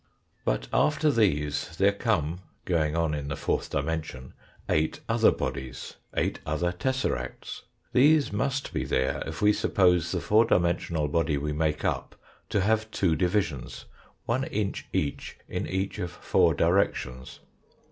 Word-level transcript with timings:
But 0.45 0.67
after 0.73 1.11
these 1.11 1.77
there 1.77 1.91
come, 1.91 2.39
going 2.65 2.95
on 2.95 3.13
in 3.13 3.27
the 3.27 3.35
fourth 3.35 3.69
di 3.69 3.83
mension, 3.83 4.33
eight 4.67 4.99
other 5.07 5.29
bodies, 5.31 5.97
eight 6.17 6.39
other 6.43 6.71
tesseracts. 6.71 7.61
These 7.93 8.33
must 8.33 8.73
be 8.73 8.83
there, 8.83 9.21
if 9.27 9.43
we 9.43 9.53
suppose 9.53 10.11
the 10.11 10.19
four 10.19 10.45
dimensional 10.45 11.07
body 11.07 11.37
we 11.37 11.53
make 11.53 11.85
up 11.85 12.15
to 12.49 12.61
have 12.61 12.89
two 12.89 13.15
divisions, 13.15 13.85
one 14.25 14.43
inch 14.45 14.87
each 14.91 15.37
in 15.47 15.67
each 15.67 15.99
of 15.99 16.09
four 16.09 16.55
directions. 16.55 17.39